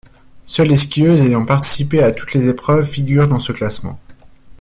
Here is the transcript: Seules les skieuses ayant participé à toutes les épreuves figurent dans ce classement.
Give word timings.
Seules 0.45 0.69
les 0.69 0.77
skieuses 0.77 1.21
ayant 1.27 1.45
participé 1.45 2.01
à 2.01 2.11
toutes 2.11 2.33
les 2.33 2.47
épreuves 2.47 2.87
figurent 2.89 3.27
dans 3.27 3.39
ce 3.39 3.51
classement. 3.51 3.99